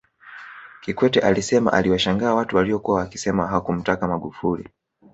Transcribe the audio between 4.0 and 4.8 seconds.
Magufuli